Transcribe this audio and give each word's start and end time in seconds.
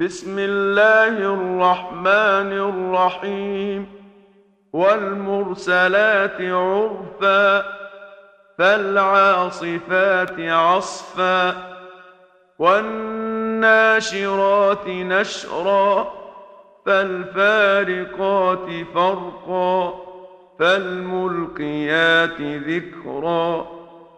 بسم 0.00 0.38
الله 0.38 1.08
الرحمن 1.34 2.52
الرحيم 2.52 3.86
والمرسلات 4.72 6.40
عرفا 6.40 7.62
فالعاصفات 8.58 10.40
عصفا 10.40 11.54
والناشرات 12.58 14.08
نشرا 14.88 16.12
فالفارقات 16.86 18.68
فرقا 18.94 19.94
فالملقيات 20.58 22.40
ذكرا 22.40 23.66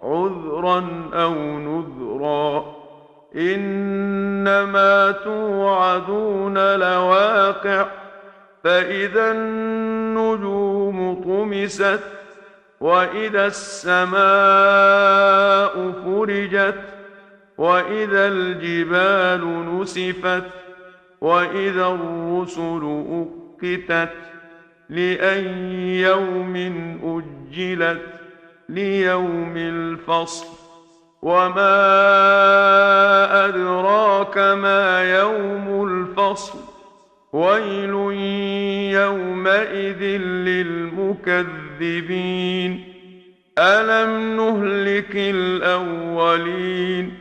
عذرا 0.02 1.08
أو 1.14 1.34
نذرا 1.34 2.77
إنما 3.36 5.10
توعدون 5.10 6.58
لواقع 6.76 7.86
فإذا 8.64 9.32
النجوم 9.32 11.22
طمست 11.24 12.00
وإذا 12.80 13.46
السماء 13.46 14.18
فرجت 16.04 16.80
وإذا 17.58 18.28
الجبال 18.28 19.64
نسفت 19.80 20.44
وإذا 21.20 21.86
الرسل 21.86 23.04
أقتت 23.62 24.12
لأي 24.90 26.00
يوم 26.00 26.56
أجلت 27.04 28.02
ليوم 28.68 29.56
الفصل. 29.56 30.67
وما 31.22 31.74
ادراك 33.46 34.38
ما 34.38 35.18
يوم 35.18 35.84
الفصل 35.88 36.58
ويل 37.32 37.94
يومئذ 38.94 40.02
للمكذبين 41.78 42.84
الم 43.58 44.36
نهلك 44.36 45.16
الاولين 45.16 47.14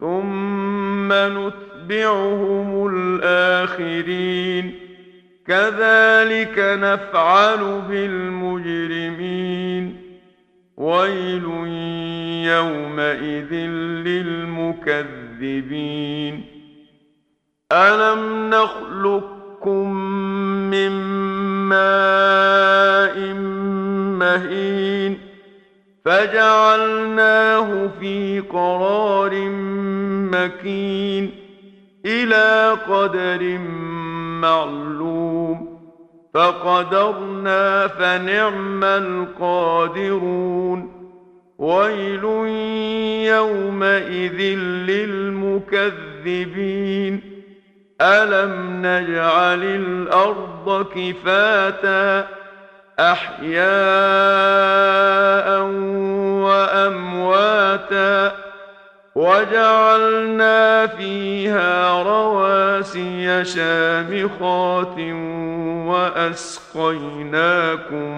ثم 0.00 1.12
نتبعهم 1.12 2.86
الاخرين 2.86 4.74
كذلك 5.46 6.58
نفعل 6.58 7.82
بالمجرمين 7.88 9.24
ويل 10.76 11.44
يومئذ 12.46 13.52
للمكذبين 15.44 16.44
الم 17.72 18.50
نخلقكم 18.50 19.94
من 20.70 20.90
ماء 21.68 23.34
مهين 24.18 25.18
فجعلناه 26.04 27.88
في 28.00 28.40
قرار 28.40 29.48
مكين 30.32 31.30
إلى 32.06 32.70
قدر 32.88 33.58
معلوم 34.40 35.33
فقدرنا 36.34 37.88
فنعم 37.88 38.84
القادرون. 38.84 40.90
ويل 41.58 42.24
يومئذ 43.34 44.40
للمكذبين. 44.88 47.20
ألم 48.00 48.86
نجعل 48.86 49.64
الأرض 49.64 50.86
كفاتا؟ 50.96 52.26
أحياء 53.00 53.64
وأمواتا. 56.42 58.43
وجعلنا 59.14 60.86
فيها 60.86 62.02
رواسي 62.02 63.44
شامخات 63.44 64.98
وأسقيناكم 65.86 68.10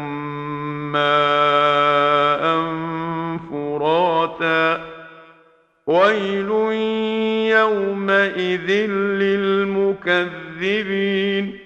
ماء 0.93 2.43
فراتا. 3.51 4.81
ويل 5.87 6.51
يومئذ 7.51 8.71
للمكذبين. 9.21 11.66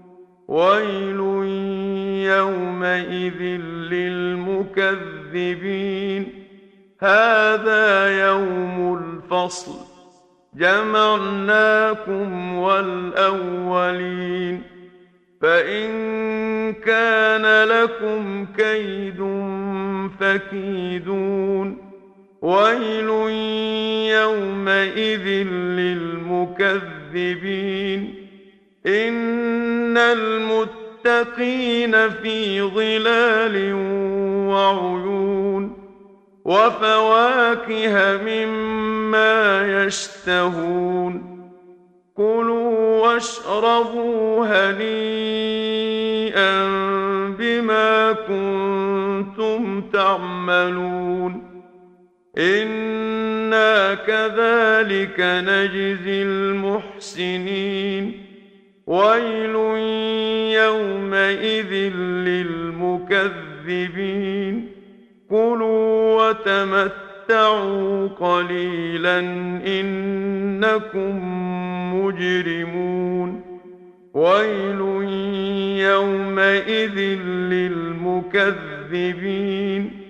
ويل 0.51 1.19
يومئذ 2.27 3.41
للمكذبين 3.91 5.41
هذا 7.01 8.07
يوم 8.27 8.97
الفصل 8.97 9.71
جمعناكم 10.55 12.53
والاولين 12.53 13.81
فان 15.41 16.73
كان 16.73 17.67
لكم 17.67 18.45
كيد 18.57 19.19
فكيدون 20.19 21.77
ويل 22.41 23.09
يومئذ 24.11 25.27
للمكذبين 26.27 27.01
ان 29.91 29.97
المتقين 31.07 32.09
في 32.09 32.61
ظلال 32.61 33.73
وعيون 34.47 35.77
وفواكه 36.45 38.17
مما 38.25 39.83
يشتهون 39.85 41.31
كلوا 42.15 43.01
واشربوا 43.01 44.45
هنيئا 44.45 45.71
بما 47.39 48.11
كنتم 48.11 49.81
تعملون 49.93 51.51
أنا 52.37 53.93
كذلك 53.93 55.15
نجزي 55.19 56.21
المحسنين 56.21 58.20
ويل 58.87 59.55
يومئذ 60.55 61.73
للمكذبين 63.67 64.71
كلوا 65.29 66.29
وتمتعوا 66.29 68.07
قليلا 68.07 69.19
انكم 69.79 71.19
مجرمون 71.95 73.41
ويل 74.13 74.79
يومئذ 75.79 76.99
للمكذبين 78.89 80.01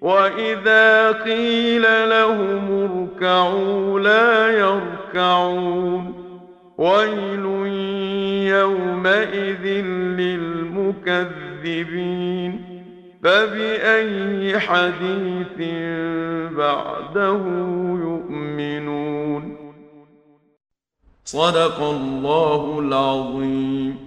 واذا 0.00 1.12
قيل 1.12 1.82
لهم 2.10 2.82
اركعوا 2.90 4.00
لا 4.00 4.48
يركعون 4.50 6.14
ويل 6.78 7.46
يومئذ 8.60 9.64
للمكذبين 10.20 12.52
فبأي 13.22 14.60
حديث 14.60 15.58
بعده 16.56 17.42
يؤمنون؟ 18.02 19.56
صدق 21.24 21.82
الله 21.82 22.80
العظيم. 22.80 24.05